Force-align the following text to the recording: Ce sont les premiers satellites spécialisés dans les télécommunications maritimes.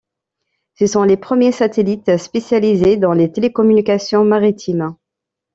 Ce 0.79 0.87
sont 0.87 1.03
les 1.03 1.15
premiers 1.15 1.51
satellites 1.51 2.17
spécialisés 2.17 2.97
dans 2.97 3.13
les 3.13 3.31
télécommunications 3.31 4.25
maritimes. 4.25 4.95